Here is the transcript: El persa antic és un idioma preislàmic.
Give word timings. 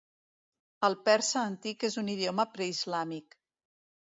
El 0.87 0.95
persa 1.09 1.43
antic 1.51 1.87
és 1.91 1.99
un 2.05 2.09
idioma 2.17 2.47
preislàmic. 2.57 3.37